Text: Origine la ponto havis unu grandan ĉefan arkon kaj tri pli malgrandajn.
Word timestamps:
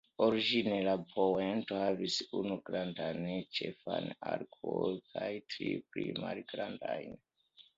Origine 0.25 0.77
la 0.85 0.93
ponto 1.09 1.75
havis 1.81 2.15
unu 2.39 2.57
grandan 2.71 3.29
ĉefan 3.59 4.09
arkon 4.33 4.99
kaj 5.13 5.31
tri 5.53 5.71
pli 5.93 6.09
malgrandajn. 6.25 7.17